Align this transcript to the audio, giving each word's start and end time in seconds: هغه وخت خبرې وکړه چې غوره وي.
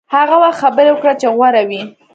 هغه 0.15 0.35
وخت 0.43 0.59
خبرې 0.63 0.89
وکړه 0.93 1.13
چې 1.21 1.27
غوره 1.35 1.63
وي. 1.69 1.81